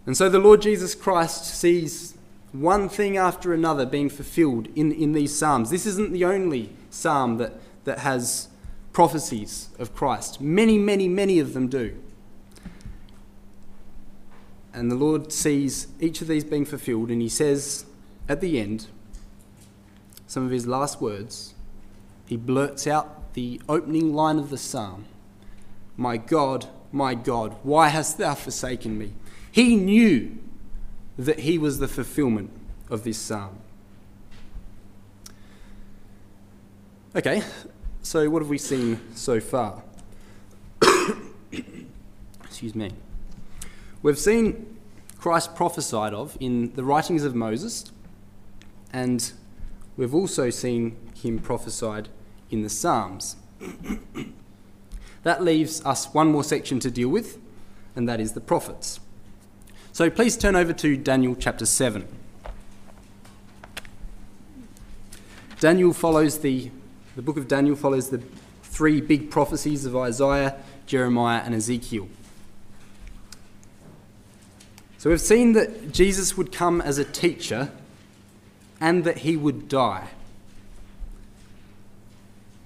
[0.07, 2.17] And so the Lord Jesus Christ sees
[2.53, 5.71] one thing after another being fulfilled in, in these Psalms.
[5.71, 7.55] This isn't the only Psalm that,
[7.87, 8.47] that has
[8.93, 10.41] prophecies of Christ.
[10.41, 12.01] Many, many, many of them do.
[14.73, 17.85] And the Lord sees each of these being fulfilled, and He says
[18.29, 18.87] at the end,
[20.33, 21.53] some of His last words,
[22.25, 25.05] He blurts out the opening line of the psalm
[25.95, 29.13] My God, my God, why hast thou forsaken me?
[29.51, 30.39] He knew
[31.19, 32.51] that He was the fulfillment
[32.89, 33.59] of this psalm.
[37.15, 37.43] Okay,
[38.01, 39.83] so what have we seen so far?
[42.43, 42.93] Excuse me.
[44.03, 44.79] We've seen
[45.19, 47.93] Christ prophesied of in the writings of Moses,
[48.95, 49.31] and
[49.97, 52.09] we've also seen him prophesied
[52.51, 53.37] in the Psalms.
[55.23, 57.39] that leaves us one more section to deal with,
[57.95, 59.01] and that is the prophets.
[59.93, 62.07] So please turn over to Daniel chapter 7.
[65.61, 66.71] Daniel follows the
[67.15, 68.23] the book of Daniel follows the
[68.63, 72.09] three big prophecies of Isaiah, Jeremiah, and Ezekiel.
[74.97, 77.71] So we've seen that Jesus would come as a teacher
[78.83, 80.09] and that he would die.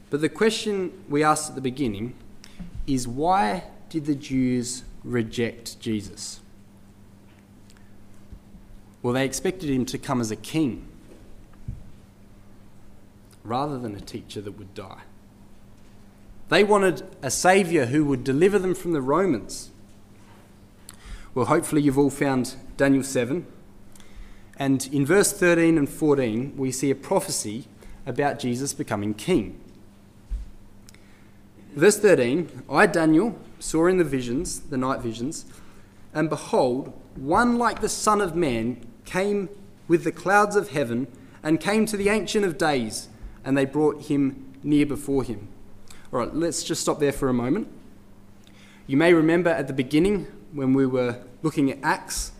[0.09, 2.15] But the question we asked at the beginning
[2.87, 6.41] is why did the Jews reject Jesus?
[9.03, 10.89] Well, they expected him to come as a king
[13.45, 15.03] rather than a teacher that would die.
[16.49, 19.71] They wanted a saviour who would deliver them from the Romans.
[21.35, 23.47] Well, hopefully, you've all found Daniel 7.
[24.59, 27.67] And in verse 13 and 14, we see a prophecy
[28.07, 29.61] about Jesus becoming king.
[31.75, 35.45] Verse 13 I, Daniel, saw in the visions, the night visions,
[36.15, 39.49] and behold, one like the Son of Man came
[39.89, 41.07] with the clouds of heaven
[41.43, 43.09] and came to the Ancient of Days
[43.45, 45.49] and they brought him near before him.
[46.13, 47.69] All right, let's just stop there for a moment.
[48.87, 52.33] You may remember at the beginning when we were looking at Acts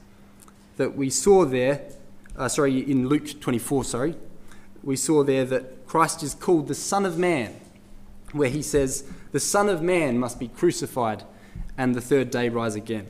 [0.77, 1.89] that we saw there,
[2.37, 4.15] uh, sorry, in Luke 24, sorry,
[4.83, 7.55] we saw there that Christ is called the Son of Man,
[8.33, 11.25] where he says, The Son of Man must be crucified
[11.79, 13.07] and the third day rise again.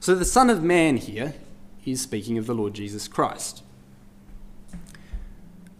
[0.00, 1.34] So the Son of Man here
[1.84, 3.62] is speaking of the Lord Jesus Christ.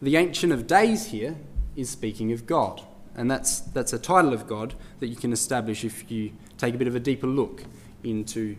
[0.01, 1.37] The Ancient of Days here
[1.77, 2.83] is speaking of God,
[3.15, 6.79] and that's, that's a title of God that you can establish if you take a
[6.79, 7.65] bit of a deeper look
[8.03, 8.57] into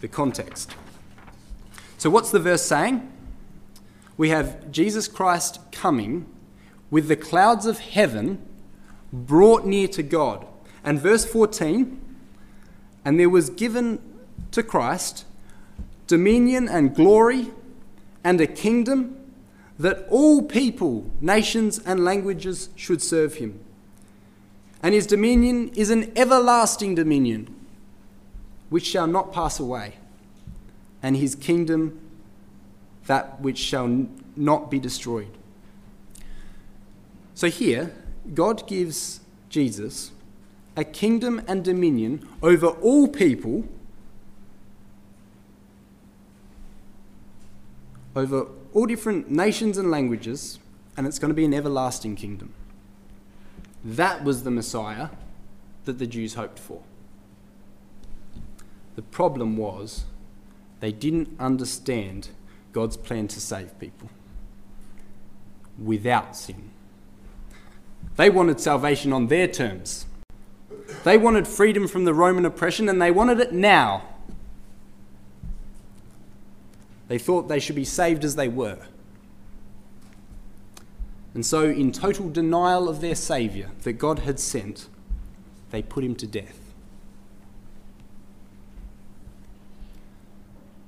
[0.00, 0.74] the context.
[1.98, 3.10] So, what's the verse saying?
[4.16, 6.26] We have Jesus Christ coming
[6.90, 8.40] with the clouds of heaven
[9.12, 10.46] brought near to God.
[10.84, 12.00] And verse 14,
[13.04, 14.00] and there was given
[14.50, 15.24] to Christ
[16.06, 17.50] dominion and glory
[18.22, 19.16] and a kingdom
[19.78, 23.58] that all people, nations, and languages should serve him.
[24.82, 27.54] And his dominion is an everlasting dominion
[28.70, 29.94] which shall not pass away,
[31.02, 32.00] and his kingdom
[33.06, 35.30] that which shall not be destroyed.
[37.34, 37.94] So here,
[38.32, 40.12] God gives Jesus
[40.76, 43.64] a kingdom and dominion over all people,
[48.16, 50.58] over all different nations and languages,
[50.96, 52.52] and it's going to be an everlasting kingdom.
[53.84, 55.10] That was the Messiah
[55.84, 56.82] that the Jews hoped for.
[58.96, 60.04] The problem was
[60.80, 62.28] they didn't understand
[62.74, 64.10] God's plan to save people
[65.82, 66.70] without sin.
[68.16, 70.06] They wanted salvation on their terms.
[71.04, 74.02] They wanted freedom from the Roman oppression and they wanted it now.
[77.06, 78.80] They thought they should be saved as they were.
[81.32, 84.88] And so, in total denial of their Saviour that God had sent,
[85.70, 86.60] they put him to death.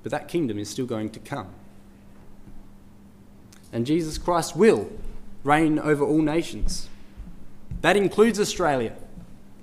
[0.03, 1.53] But that kingdom is still going to come.
[3.73, 4.91] And Jesus Christ will
[5.45, 6.89] reign over all nations.
[7.83, 8.95] That includes Australia,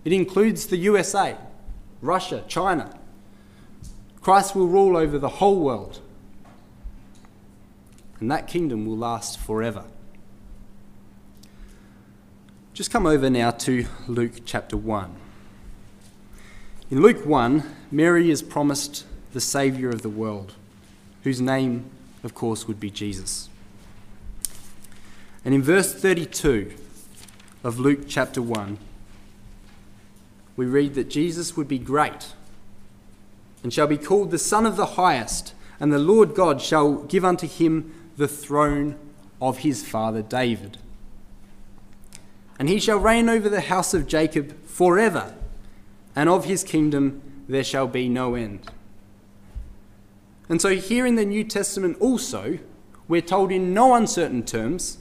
[0.05, 1.37] it includes the USA,
[2.01, 2.97] Russia, China.
[4.21, 5.99] Christ will rule over the whole world
[8.23, 9.83] and that kingdom will last forever.
[12.73, 15.13] Just come over now to Luke chapter 1.
[16.89, 20.53] In Luke 1, Mary is promised the Saviour of the world,
[21.23, 21.89] whose name,
[22.23, 23.49] of course, would be Jesus.
[25.45, 26.73] And in verse 32
[27.63, 28.77] of Luke chapter 1,
[30.55, 32.33] we read that Jesus would be great
[33.63, 37.25] and shall be called the Son of the Highest, and the Lord God shall give
[37.25, 38.97] unto him the throne
[39.41, 40.77] of his father David.
[42.59, 45.33] and he shall reign over the house of Jacob forever,
[46.15, 48.69] and of his kingdom there shall be no end.
[50.47, 52.59] And so, here in the New Testament also,
[53.07, 54.99] we're told in no uncertain terms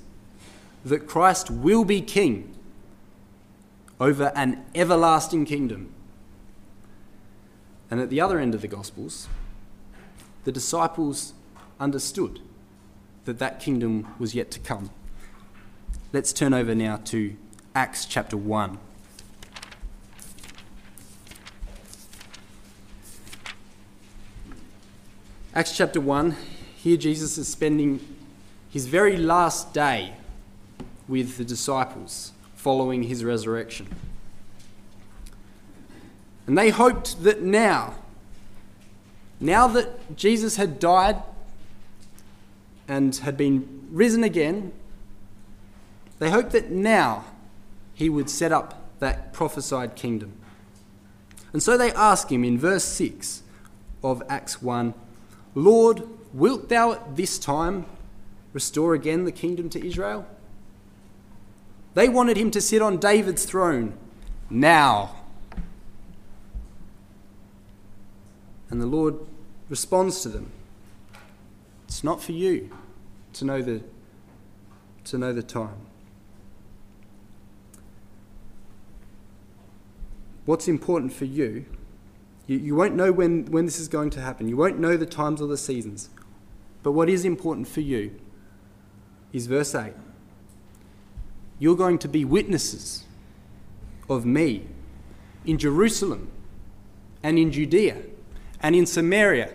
[0.85, 2.55] that Christ will be king
[4.01, 5.93] over an everlasting kingdom.
[7.91, 9.29] And at the other end of the Gospels,
[10.45, 11.35] the disciples
[11.79, 12.41] understood
[13.27, 14.91] that that kingdom was yet to come.
[16.13, 17.37] Let's turn over now to
[17.75, 18.79] Acts chapter 1.
[25.55, 26.35] Acts chapter 1,
[26.77, 28.01] here Jesus is spending
[28.71, 30.15] his very last day
[31.09, 33.89] with the disciples following his resurrection.
[36.47, 37.95] And they hoped that now,
[39.41, 41.23] now that Jesus had died
[42.89, 44.73] and had been risen again,
[46.19, 47.25] they hoped that now
[47.95, 50.33] he would set up that prophesied kingdom.
[51.53, 53.43] And so they ask him in verse 6
[54.03, 54.95] of Acts 1
[55.55, 57.85] Lord, wilt thou at this time
[58.53, 60.27] restore again the kingdom to Israel?
[61.95, 63.95] They wanted him to sit on David's throne
[64.49, 65.17] now.
[68.71, 69.19] And the Lord
[69.69, 70.51] responds to them
[71.87, 72.71] It's not for you
[73.35, 73.83] to know the,
[75.05, 75.77] to know the time.
[80.45, 81.67] What's important for you
[82.47, 84.49] you, you won't know when, when this is going to happen.
[84.49, 86.11] You won't know the times or the seasons.
[86.83, 88.19] But what is important for you
[89.33, 89.93] is verse 8.
[91.63, 93.05] You're going to be witnesses
[94.11, 94.67] of me
[95.45, 96.29] in Jerusalem
[97.23, 97.99] and in Judea
[98.61, 99.49] and in Samaria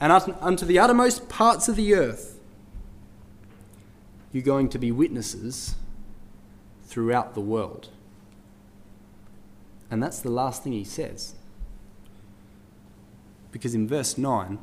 [0.00, 2.40] and unto the uttermost parts of the earth.
[4.32, 5.74] You're going to be witnesses
[6.84, 7.90] throughout the world.
[9.90, 11.34] And that's the last thing he says.
[13.52, 14.58] Because in verse 9,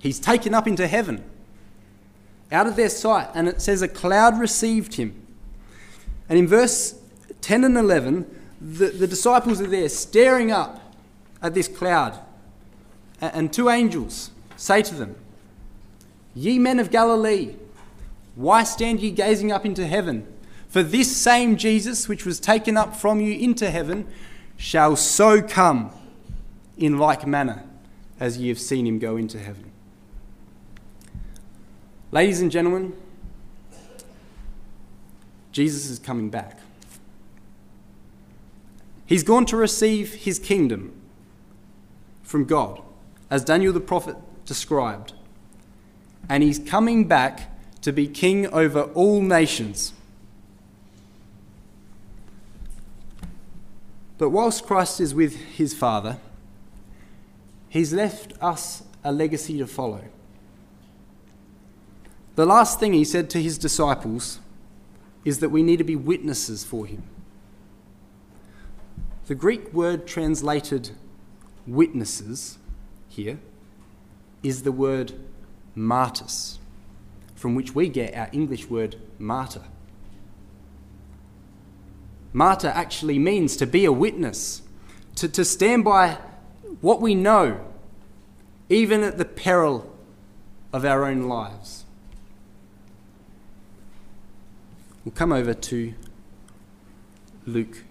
[0.00, 1.22] he's taken up into heaven,
[2.50, 5.26] out of their sight, and it says a cloud received him.
[6.28, 6.94] And in verse
[7.40, 8.26] 10 and 11,
[8.60, 10.94] the, the disciples are there staring up
[11.40, 12.18] at this cloud,
[13.20, 15.16] and two angels say to them,
[16.34, 17.54] Ye men of Galilee,
[18.34, 20.26] why stand ye gazing up into heaven?
[20.68, 24.06] For this same Jesus, which was taken up from you into heaven,
[24.56, 25.90] shall so come
[26.76, 27.64] in like manner
[28.20, 29.70] as ye have seen him go into heaven.
[32.10, 32.94] Ladies and gentlemen,
[35.58, 36.60] Jesus is coming back.
[39.06, 40.92] He's gone to receive his kingdom
[42.22, 42.80] from God,
[43.28, 45.14] as Daniel the prophet described.
[46.28, 47.50] And he's coming back
[47.80, 49.94] to be king over all nations.
[54.16, 56.18] But whilst Christ is with his Father,
[57.68, 60.04] He's left us a legacy to follow.
[62.36, 64.38] The last thing he said to his disciples
[65.28, 67.02] is that we need to be witnesses for him.
[69.26, 70.90] The Greek word translated
[71.66, 72.56] witnesses
[73.08, 73.38] here
[74.42, 75.12] is the word
[75.74, 76.58] martyrs,
[77.34, 79.64] from which we get our English word martyr.
[82.32, 84.62] Martyr actually means to be a witness,
[85.16, 86.16] to, to stand by
[86.80, 87.60] what we know,
[88.70, 89.94] even at the peril
[90.72, 91.84] of our own lives.
[95.08, 95.94] We'll come over to
[97.46, 97.82] Luke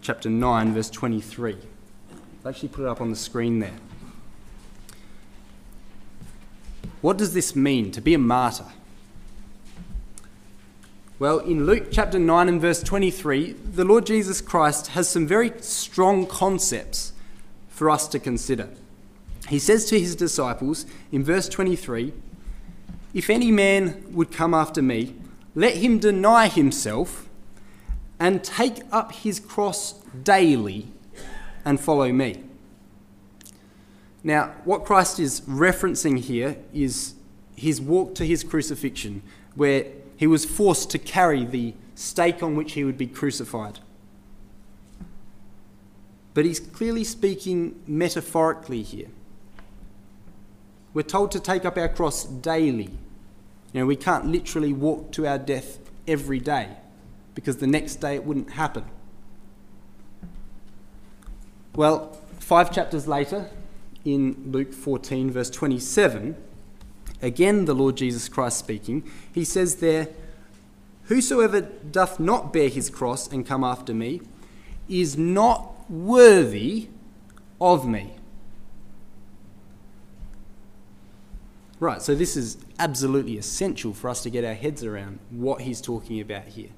[0.00, 1.56] chapter 9, verse 23.
[2.44, 3.74] I'll actually put it up on the screen there.
[7.00, 8.66] What does this mean to be a martyr?
[11.18, 15.52] Well, in Luke chapter 9 and verse 23, the Lord Jesus Christ has some very
[15.62, 17.12] strong concepts
[17.70, 18.68] for us to consider.
[19.48, 22.12] He says to his disciples in verse 23
[23.14, 25.16] If any man would come after me,
[25.54, 27.28] let him deny himself
[28.18, 30.88] and take up his cross daily
[31.64, 32.42] and follow me.
[34.24, 37.14] Now, what Christ is referencing here is
[37.56, 39.22] his walk to his crucifixion,
[39.54, 39.86] where
[40.16, 43.80] he was forced to carry the stake on which he would be crucified.
[46.34, 49.08] But he's clearly speaking metaphorically here.
[50.94, 52.90] We're told to take up our cross daily.
[53.72, 56.76] You know, we can't literally walk to our death every day
[57.34, 58.84] because the next day it wouldn't happen.
[61.74, 63.48] Well, five chapters later,
[64.04, 66.36] in Luke 14, verse 27,
[67.22, 70.08] again the Lord Jesus Christ speaking, he says there,
[71.04, 74.20] Whosoever doth not bear his cross and come after me
[74.88, 76.88] is not worthy
[77.60, 78.16] of me.
[81.80, 85.80] Right, so this is absolutely essential for us to get our heads around what he's
[85.80, 86.70] talking about here.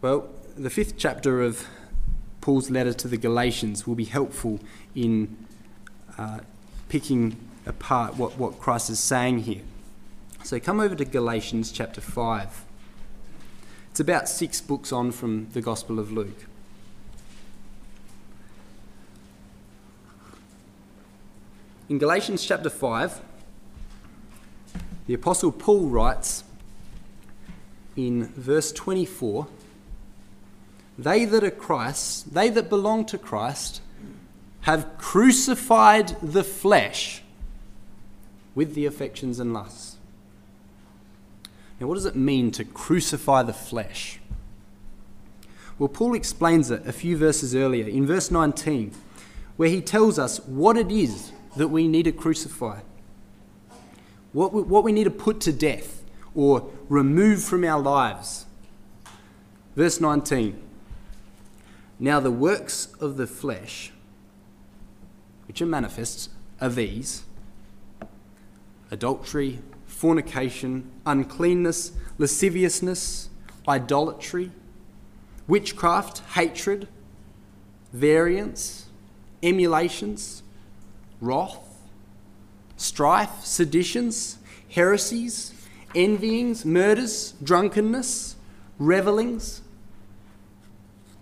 [0.00, 1.66] Well, the fifth chapter of
[2.40, 4.58] Paul's letter to the Galatians will be helpful
[4.94, 5.36] in
[6.16, 6.38] uh,
[6.88, 7.36] picking
[7.66, 9.62] apart what, what Christ is saying here.
[10.42, 12.64] So come over to Galatians chapter 5.
[13.90, 16.46] It's about six books on from the Gospel of Luke.
[21.88, 23.20] In Galatians chapter 5,
[25.06, 26.42] the Apostle Paul writes
[27.94, 29.46] in verse 24
[30.98, 33.82] They that are Christ, they that belong to Christ,
[34.62, 37.22] have crucified the flesh
[38.56, 39.96] with the affections and lusts.
[41.78, 44.18] Now, what does it mean to crucify the flesh?
[45.78, 48.90] Well, Paul explains it a few verses earlier in verse 19,
[49.56, 52.80] where he tells us what it is that we need to crucify,
[54.32, 56.04] what we, what we need to put to death
[56.34, 58.44] or remove from our lives.
[59.74, 60.60] Verse 19
[61.98, 63.92] Now the works of the flesh,
[65.46, 66.30] which are manifest,
[66.60, 67.24] are these.
[68.90, 73.30] Adultery, fornication, uncleanness, lasciviousness,
[73.66, 74.52] idolatry,
[75.48, 76.86] witchcraft, hatred,
[77.92, 78.86] variance,
[79.42, 80.42] emulations
[81.20, 81.58] wrath,
[82.76, 84.38] strife, seditions,
[84.70, 85.54] heresies,
[85.94, 88.36] envyings, murders, drunkenness,
[88.78, 89.62] revelings,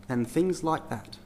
[0.08, 1.18] and things like that.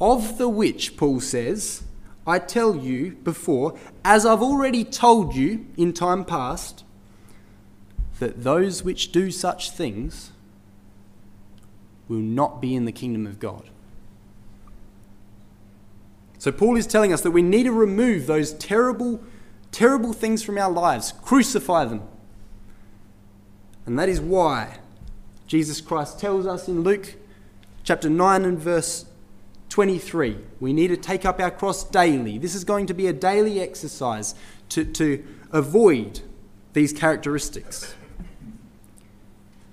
[0.00, 1.84] Of the which, Paul says,
[2.26, 6.84] I tell you before, as I've already told you in time past,
[8.18, 10.30] that those which do such things
[12.08, 13.70] will not be in the kingdom of God.
[16.42, 19.22] So, Paul is telling us that we need to remove those terrible,
[19.70, 22.02] terrible things from our lives, crucify them.
[23.86, 24.78] And that is why
[25.46, 27.14] Jesus Christ tells us in Luke
[27.84, 29.04] chapter 9 and verse
[29.68, 32.38] 23 we need to take up our cross daily.
[32.38, 34.34] This is going to be a daily exercise
[34.70, 36.22] to, to avoid
[36.72, 37.94] these characteristics.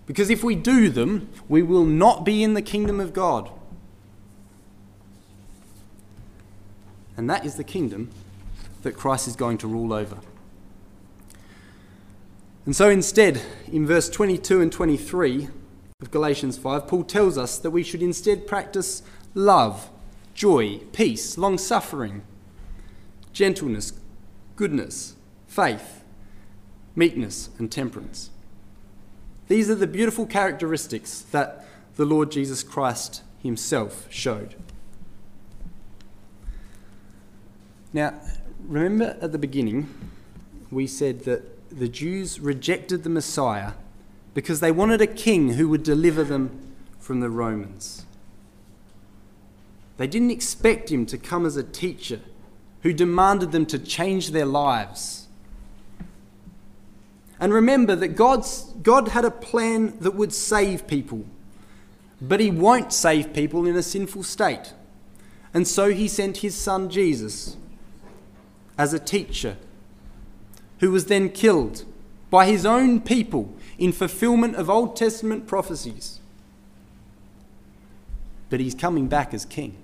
[0.05, 3.49] Because if we do them, we will not be in the kingdom of God.
[7.20, 8.09] And that is the kingdom
[8.82, 10.20] that Christ is going to rule over.
[12.65, 15.49] And so instead, in verse 22 and 23
[16.01, 19.03] of Galatians 5, Paul tells us that we should instead practice
[19.34, 19.89] love,
[20.34, 22.22] joy, peace, long suffering,
[23.34, 23.91] gentleness,
[24.55, 26.05] goodness, faith,
[26.95, 28.30] meekness, and temperance.
[29.49, 31.65] These are the beautiful characteristics that
[31.97, 34.55] the Lord Jesus Christ himself showed.
[37.92, 38.14] Now,
[38.68, 39.94] remember at the beginning,
[40.70, 43.74] we said that the Jews rejected the Messiah
[44.34, 48.06] because they wanted a king who would deliver them from the Romans.
[49.98, 52.22] They didn't expect him to come as a teacher
[52.84, 55.28] who demanded them to change their lives.
[57.40, 61.26] And remember that God's, God had a plan that would save people,
[62.22, 64.74] but He won't save people in a sinful state.
[65.54, 67.58] And so He sent His Son Jesus
[68.80, 69.58] as a teacher,
[70.80, 71.84] who was then killed
[72.30, 76.22] by his own people in fulfillment of Old Testament prophecies.
[78.50, 79.76] But he's coming back as king.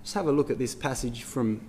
[0.00, 1.60] Let's have a look at this passage from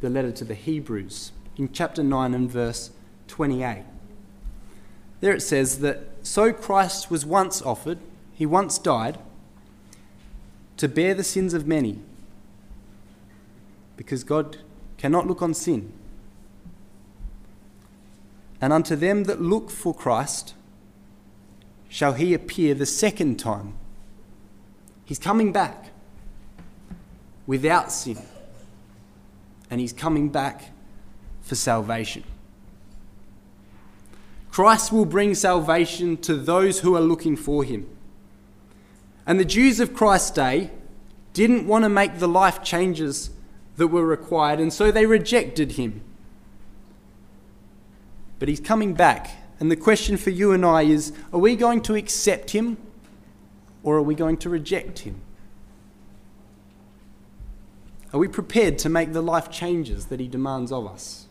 [0.00, 2.90] the letter to the Hebrews in chapter 9 and verse
[3.28, 3.84] 28.
[5.20, 7.98] There it says that so Christ was once offered,
[8.34, 9.18] he once died,
[10.76, 12.00] to bear the sins of many
[13.96, 14.58] because God
[14.98, 15.92] cannot look on sin.
[18.60, 20.54] And unto them that look for Christ
[21.88, 23.74] shall he appear the second time.
[25.04, 25.90] He's coming back
[27.46, 28.18] without sin.
[29.70, 30.72] And he's coming back
[31.42, 32.24] for salvation.
[34.50, 37.86] Christ will bring salvation to those who are looking for him.
[39.26, 40.70] And the Jews of Christ's day
[41.32, 43.30] didn't want to make the life changes
[43.76, 46.02] that were required, and so they rejected him.
[48.38, 51.80] But he's coming back, and the question for you and I is are we going
[51.82, 52.76] to accept him
[53.82, 55.20] or are we going to reject him?
[58.12, 61.26] Are we prepared to make the life changes that He demands of us?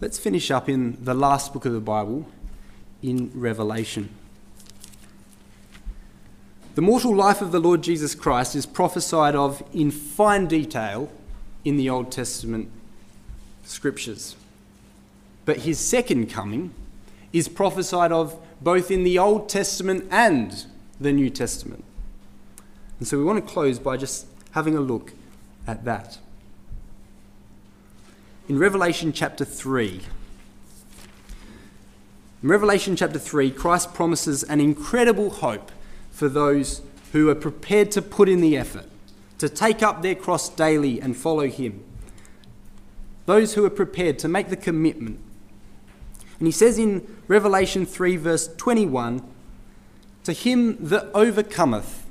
[0.00, 2.26] Let's finish up in the last book of the Bible,
[3.02, 4.10] in Revelation.
[6.74, 11.08] The mortal life of the Lord Jesus Christ is prophesied of in fine detail
[11.64, 12.68] in the Old Testament
[13.62, 14.34] scriptures.
[15.44, 16.74] But his second coming
[17.32, 20.66] is prophesied of both in the Old Testament and
[20.98, 21.84] the New Testament.
[22.98, 25.12] And so we want to close by just having a look
[25.68, 26.18] at that.
[28.48, 30.00] In Revelation chapter 3,
[32.42, 35.70] in Revelation chapter 3, Christ promises an incredible hope
[36.14, 36.80] for those
[37.12, 38.86] who are prepared to put in the effort,
[39.38, 41.82] to take up their cross daily and follow Him.
[43.26, 45.18] Those who are prepared to make the commitment.
[46.38, 49.22] And He says in Revelation 3, verse 21
[50.22, 52.06] To him that overcometh,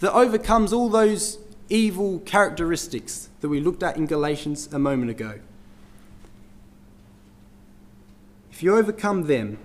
[0.00, 1.38] that overcomes all those
[1.68, 5.38] evil characteristics that we looked at in Galatians a moment ago.
[8.50, 9.58] If you overcome them,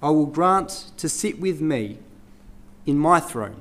[0.00, 1.98] I will grant to sit with me
[2.86, 3.56] in my throne,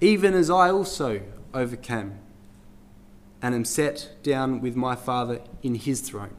[0.00, 1.22] even as I also
[1.52, 2.18] overcame
[3.42, 6.34] and am set down with my Father in his throne.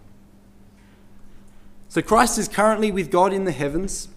[1.90, 4.08] So Christ is currently with God in the heavens.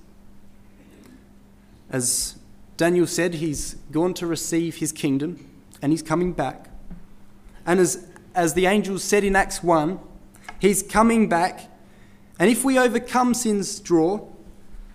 [1.90, 2.36] As
[2.76, 5.49] Daniel said, he's gone to receive his kingdom
[5.82, 6.68] and he's coming back.
[7.66, 9.99] And as, as the angels said in Acts 1,
[10.61, 11.70] he's coming back.
[12.38, 14.28] And if we overcome sin's draw,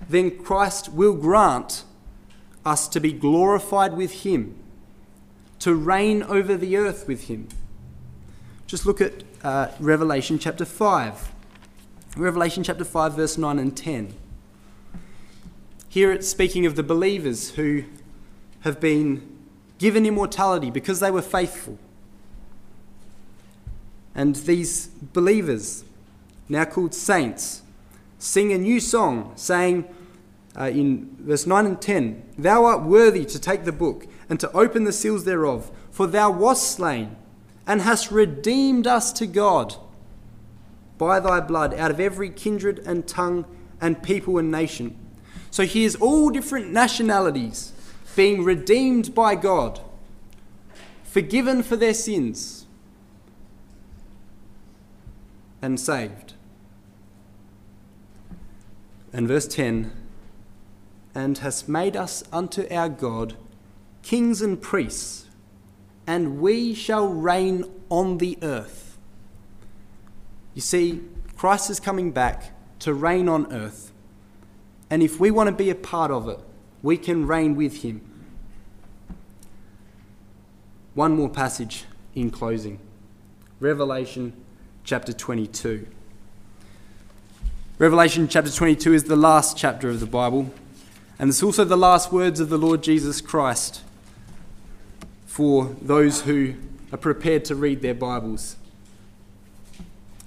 [0.08, 1.84] then Christ will grant
[2.66, 4.56] us to be glorified with Him,
[5.60, 7.48] to reign over the earth with Him.
[8.68, 11.32] Just look at uh, Revelation chapter 5.
[12.18, 14.14] Revelation chapter 5, verse 9 and 10.
[15.88, 17.84] Here it's speaking of the believers who
[18.62, 19.38] have been
[19.80, 21.80] given immortality because they were faithful.
[24.14, 25.84] And these believers,
[26.48, 27.62] now called saints,
[28.18, 29.88] sing a new song, saying,
[30.58, 34.52] uh, in verse 9 and 10 Thou art worthy to take the book and to
[34.52, 37.16] open the seals thereof, for thou wast slain
[37.68, 39.76] and hast redeemed us to God
[40.98, 43.46] by thy blood out of every kindred and tongue
[43.80, 44.98] and people and nation.
[45.52, 47.74] So here's all different nationalities
[48.16, 49.80] being redeemed by God,
[51.04, 52.66] forgiven for their sins,
[55.62, 56.34] and saved.
[59.14, 59.92] And verse 10
[61.16, 63.36] and hast made us unto our God
[64.02, 65.26] kings and priests,
[66.08, 68.98] and we shall reign on the earth.
[70.54, 71.02] You see,
[71.36, 73.92] Christ is coming back to reign on earth,
[74.90, 76.40] and if we want to be a part of it,
[76.82, 78.02] we can reign with him.
[80.96, 81.86] One more passage
[82.16, 82.80] in closing
[83.60, 84.34] Revelation
[84.84, 85.86] chapter 22.
[87.78, 90.52] Revelation chapter 22 is the last chapter of the Bible.
[91.20, 93.84] And it's also the last words of the Lord Jesus Christ
[95.26, 96.56] for those who
[96.94, 98.56] are prepared to read their Bibles.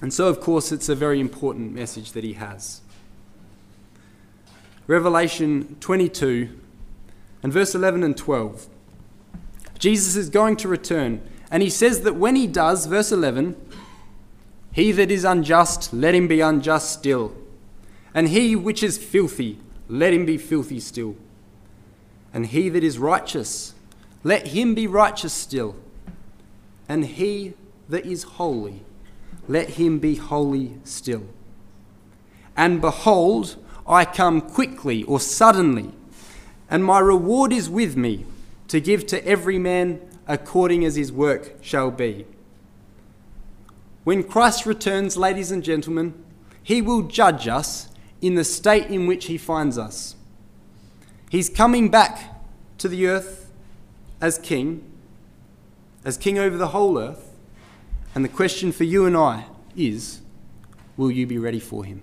[0.03, 2.83] And so, of course, it's a very important message that he has.
[4.87, 6.51] Revelation 22
[7.43, 8.69] and verse 11 and 12.
[9.79, 13.57] Jesus is going to return, and he says that when he does, verse 11,
[14.73, 17.35] he that is unjust, let him be unjust still,
[18.15, 19.59] and he which is filthy,
[19.93, 21.15] let him be filthy still.
[22.33, 23.75] And he that is righteous,
[24.25, 25.77] let him be righteous still.
[26.89, 27.53] And he
[27.91, 28.85] that is holy,
[29.47, 31.27] let him be holy still.
[32.57, 35.93] And behold, I come quickly or suddenly,
[36.71, 38.25] and my reward is with me
[38.69, 42.25] to give to every man according as his work shall be.
[44.05, 46.15] When Christ returns, ladies and gentlemen,
[46.63, 47.89] he will judge us
[48.23, 50.15] in the state in which he finds us.
[51.29, 52.43] He's coming back
[52.79, 53.51] to the earth
[54.21, 54.91] as king,
[56.05, 57.35] as king over the whole earth.
[58.15, 59.47] And the question for you and I
[59.77, 60.21] is
[60.97, 62.03] will you be ready for him?